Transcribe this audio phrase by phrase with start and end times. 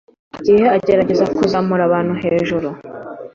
[0.03, 2.67] buri gihe agerageza kuzamura abantu hejuru